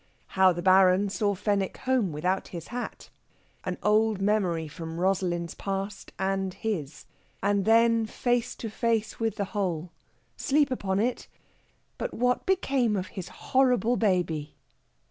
[0.29, 3.11] HOW THE BARON SAW FENWICK HOME, WITHOUT HIS HAT.
[3.63, 7.05] AN OLD MEMORY FROM ROSALIND'S PAST AND HIS.
[7.43, 9.91] AND THEN FACE TO FACE WITH THE WHOLE.
[10.37, 11.27] SLEEP UPON IT!
[11.99, 14.55] BUT WHAT BECAME OF HIS HORRIBLE BABY?